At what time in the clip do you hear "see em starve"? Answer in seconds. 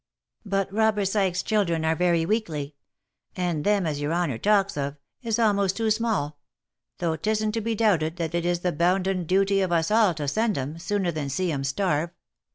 11.29-12.09